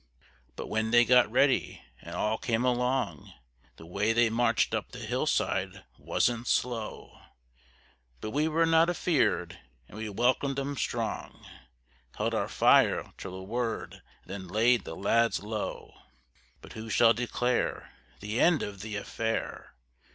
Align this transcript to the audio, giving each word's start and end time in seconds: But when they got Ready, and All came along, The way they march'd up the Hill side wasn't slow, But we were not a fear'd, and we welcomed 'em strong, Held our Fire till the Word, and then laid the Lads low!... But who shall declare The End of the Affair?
But 0.55 0.65
when 0.65 0.89
they 0.89 1.05
got 1.05 1.29
Ready, 1.29 1.83
and 2.01 2.15
All 2.15 2.39
came 2.39 2.65
along, 2.65 3.31
The 3.75 3.85
way 3.85 4.13
they 4.13 4.31
march'd 4.31 4.73
up 4.73 4.89
the 4.91 4.97
Hill 4.97 5.27
side 5.27 5.83
wasn't 5.95 6.47
slow, 6.47 7.19
But 8.19 8.31
we 8.31 8.47
were 8.47 8.65
not 8.65 8.89
a 8.89 8.95
fear'd, 8.95 9.59
and 9.87 9.99
we 9.99 10.09
welcomed 10.09 10.57
'em 10.57 10.75
strong, 10.75 11.45
Held 12.17 12.33
our 12.33 12.49
Fire 12.49 13.13
till 13.19 13.33
the 13.37 13.43
Word, 13.43 14.01
and 14.23 14.31
then 14.31 14.47
laid 14.47 14.85
the 14.85 14.95
Lads 14.95 15.43
low!... 15.43 15.93
But 16.63 16.73
who 16.73 16.89
shall 16.89 17.13
declare 17.13 17.91
The 18.21 18.39
End 18.41 18.63
of 18.63 18.81
the 18.81 18.95
Affair? 18.95 19.75